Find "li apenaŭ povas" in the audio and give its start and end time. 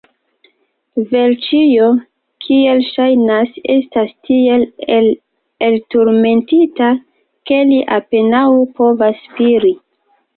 7.73-9.21